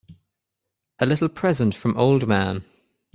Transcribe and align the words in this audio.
A 0.97 1.05
little 1.05 1.29
present 1.29 1.75
from 1.75 1.95
old 1.95 2.27
man. 2.27 2.65